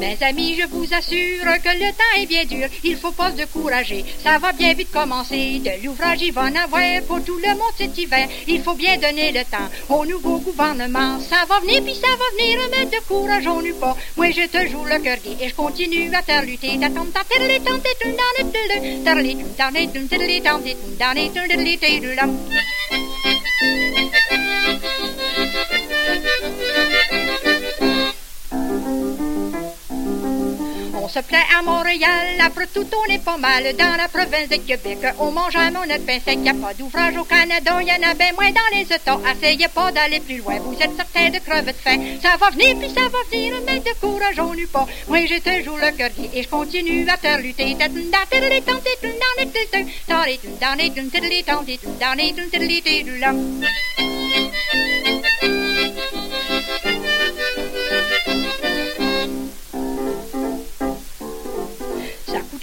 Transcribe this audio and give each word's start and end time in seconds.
Mes 0.00 0.16
amis, 0.22 0.56
je 0.58 0.66
vous 0.66 0.86
assure 0.94 1.44
que 1.62 1.68
le 1.78 1.90
temps 1.92 2.16
est 2.16 2.24
bien 2.24 2.46
dur. 2.46 2.66
Il 2.84 2.96
faut 2.96 3.12
pas 3.12 3.32
se 3.32 3.36
décourager. 3.36 4.02
Ça 4.24 4.38
va 4.38 4.52
bien 4.52 4.72
vite 4.72 4.90
commencer. 4.90 5.60
De 5.62 5.84
l'ouvrage, 5.84 6.22
il 6.22 6.32
va 6.32 6.44
avoir 6.46 7.02
pour 7.06 7.22
tout 7.22 7.36
le 7.36 7.50
monde 7.50 7.74
cet 7.76 7.98
hiver. 7.98 8.26
Il 8.48 8.62
faut 8.62 8.72
bien 8.72 8.96
donner 8.96 9.30
le 9.30 9.44
temps 9.44 9.68
au 9.90 10.06
nouveau 10.06 10.38
gouvernement. 10.38 11.20
Ça 11.20 11.44
va 11.46 11.60
venir, 11.60 11.82
puis 11.84 11.94
ça 11.96 12.08
va 12.08 12.24
venir. 12.32 12.60
Mais 12.70 12.86
de 12.86 13.04
courage, 13.06 13.46
on 13.46 13.60
n'eut 13.60 13.74
pas. 13.74 13.94
Moi, 14.16 14.30
je 14.30 14.46
te 14.46 14.66
joue 14.70 14.84
le 14.86 14.98
cœur 15.00 15.18
gai 15.22 15.36
et 15.38 15.50
je 15.50 15.54
continue 15.54 16.10
à 16.14 16.22
te 16.22 16.46
lutter. 16.46 16.78
Se 31.22 31.58
à 31.58 31.62
Montréal, 31.62 32.40
après 32.40 32.66
tout 32.66 32.86
on 32.96 33.12
est 33.12 33.22
pas 33.22 33.36
mal 33.36 33.64
dans 33.76 33.96
la 33.96 34.08
province 34.08 34.48
de 34.48 34.56
Québec. 34.56 34.98
On 35.18 35.30
mange 35.30 35.56
un 35.56 35.70
notre 35.70 36.06
pain 36.06 36.18
sec, 36.24 36.38
y 36.42 36.48
a 36.48 36.54
pas 36.54 36.74
d'ouvrage 36.74 37.16
au 37.16 37.24
Canada, 37.24 37.82
y 37.82 37.92
en 37.92 38.08
a 38.08 38.14
moins 38.32 38.50
dans 38.50 38.76
les 38.76 38.82
États. 38.82 39.18
Essayez 39.30 39.68
pas 39.68 39.92
d'aller 39.92 40.20
plus 40.20 40.38
loin, 40.38 40.58
vous 40.60 40.74
êtes 40.74 40.96
certain 40.96 41.30
de 41.30 41.38
crever 41.38 41.72
de 41.72 41.76
faim. 41.76 41.98
Ça 42.22 42.36
va 42.36 42.50
venir 42.50 42.76
puis 42.78 42.90
ça 42.90 43.08
va 43.08 43.18
venir, 43.30 43.54
mais 43.66 43.80
de 43.80 43.92
courage 44.00 44.38
on 44.38 44.54
n'eut 44.54 44.66
pas. 44.66 44.86
Moi 45.08 45.26
te 45.26 45.62
joue 45.62 45.76
le 45.76 45.90
cœur 45.96 46.10
et 46.32 46.42
je 46.42 46.48
continue 46.48 47.08
à 47.08 47.16
te 47.16 47.40
lutter. 47.40 47.76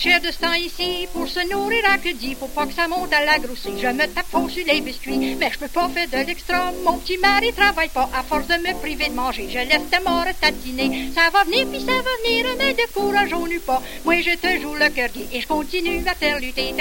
Cher 0.08 0.22
de 0.22 0.32
temps 0.32 0.54
ici 0.54 1.06
pour 1.12 1.28
se 1.28 1.42
nourrir 1.52 1.84
à 1.92 1.98
que 1.98 2.10
faut 2.40 2.48
pas 2.48 2.66
que 2.66 2.74
ça 2.74 2.88
monte 2.88 3.12
à 3.12 3.26
la 3.26 3.40
grossie. 3.40 3.74
Je 3.78 3.88
me 3.88 4.06
tape 4.08 4.32
faux 4.32 4.48
sur 4.48 4.66
les 4.66 4.80
biscuits, 4.80 5.36
mais 5.40 5.52
je 5.52 5.60
peux 5.60 5.68
pas 5.68 5.90
faire 5.90 6.08
de 6.08 6.26
l'extra. 6.26 6.72
Mon 6.86 6.98
petit 7.00 7.18
mari 7.18 7.52
travaille 7.52 7.90
pas 7.90 8.10
à 8.14 8.24
force 8.24 8.48
de 8.48 8.58
me 8.66 8.74
priver 8.80 9.10
de 9.10 9.16
manger. 9.16 9.48
Je 9.50 9.60
laisse 9.70 9.90
ta 9.92 10.00
mort 10.00 10.26
tatiner. 10.40 11.10
Ça 11.14 11.30
va 11.34 11.44
venir 11.44 11.68
puis 11.68 11.82
ça 11.82 11.98
va 12.08 12.14
venir, 12.22 12.46
mais 12.58 12.74
de 12.74 12.88
courage 12.94 13.34
on 13.34 13.48
n'eut 13.48 13.60
pas. 13.60 13.82
Moi 14.06 14.22
je 14.22 14.36
te 14.44 14.62
joue 14.62 14.76
le 14.76 14.90
cœur 14.90 15.10
et 15.34 15.42
je 15.42 15.48
continue 15.48 16.02
à 16.08 16.16
te 16.16 16.40
lutter. 16.40 16.72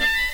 Me 0.00 0.25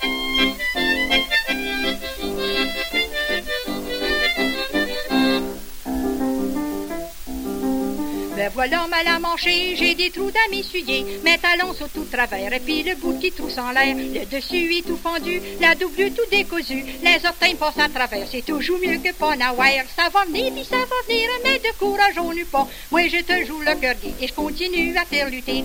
voilà 8.55 8.87
mal 8.89 9.07
à 9.07 9.19
manger, 9.19 9.75
j'ai 9.77 9.95
des 9.95 10.11
trous 10.11 10.31
d'amis 10.31 10.59
m'essuyer, 10.59 11.21
mes 11.25 11.39
talons 11.39 11.73
sont 11.73 11.89
tout 11.89 12.05
travers, 12.05 12.53
et 12.53 12.61
puis 12.61 12.83
le 12.83 12.95
bout 12.97 13.19
qui 13.19 13.33
trousse 13.33 13.59
en 13.59 13.71
l'air, 13.71 13.95
le 13.95 14.27
dessus 14.27 14.79
est 14.79 14.87
tout 14.87 14.97
fendu, 14.97 15.41
la 15.61 15.75
double 15.75 16.11
tout 16.13 16.29
décousu, 16.31 16.85
les 17.03 17.27
orteils 17.27 17.55
passent 17.55 17.79
à 17.79 17.89
travers, 17.89 18.27
c'est 18.31 18.45
toujours 18.45 18.79
mieux 18.79 18.99
que 18.99 19.37
n'avoir. 19.37 19.69
Ça 19.97 20.09
va 20.13 20.25
venir, 20.25 20.53
puis 20.53 20.65
ça 20.65 20.77
va 20.77 20.97
venir, 21.07 21.29
mais 21.45 21.59
de 21.59 21.73
courage 21.79 22.19
on 22.19 22.33
n'eut 22.33 22.45
pas. 22.45 22.67
Moi 22.91 23.09
je 23.09 23.19
te 23.19 23.45
joue 23.47 23.61
le 23.61 23.75
cœur 23.81 23.95
et 24.21 24.27
je 24.27 24.33
continue 24.33 24.97
à 24.97 25.05
faire 25.05 25.29
lutter. 25.29 25.63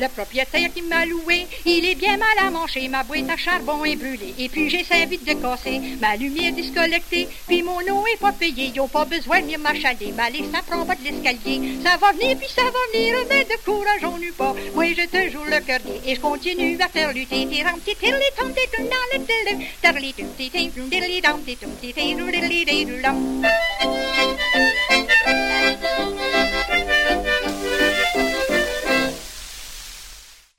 Le 0.00 0.08
propriétaire 0.08 0.72
qui 0.74 0.80
m'a 0.80 1.04
loué, 1.04 1.46
il 1.66 1.84
est 1.84 1.94
bien 1.94 2.16
mal 2.16 2.38
à 2.38 2.50
manger. 2.50 2.88
Ma 2.88 3.02
boîte 3.02 3.28
à 3.28 3.36
charbon 3.36 3.84
est 3.84 3.96
brûlée. 3.96 4.34
Et 4.38 4.48
puis 4.48 4.70
j'essaie 4.70 5.04
vite 5.04 5.26
de 5.26 5.34
casser. 5.34 5.78
Ma 6.00 6.16
lumière 6.16 6.52
discollectée. 6.52 7.28
Puis 7.46 7.62
mon 7.62 7.80
eau 7.80 8.06
est 8.06 8.18
pas 8.18 8.32
payée. 8.32 8.72
Ont 8.80 8.88
pas 8.88 9.04
besoin 9.04 9.40
de 9.40 9.44
venir 9.44 9.58
m'achaler. 9.58 10.12
Ma 10.16 10.30
liste, 10.30 10.52
ça 10.54 10.62
prend 10.62 10.86
pas 10.86 10.94
de 10.94 11.04
l'escalier. 11.04 11.78
Ça 11.84 11.98
va 11.98 12.12
venir, 12.12 12.34
puis 12.38 12.48
ça 12.48 12.62
va 12.62 12.78
venir. 12.94 13.16
Mais 13.28 13.44
de 13.44 13.62
courage, 13.62 14.04
on 14.04 14.16
n'eut 14.16 14.32
pas. 14.32 14.54
Moi, 14.74 14.86
je 14.96 15.04
te 15.04 15.30
joue 15.30 15.44
le 15.44 15.60
cœur 15.60 15.80
Et 16.06 16.14
je 16.14 16.20
continue 16.20 16.78
à 16.80 16.88
faire 16.88 17.12
lutter. 17.12 17.46